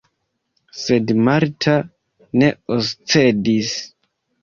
[0.83, 1.77] Sed Marta
[2.43, 3.75] ne oscedis.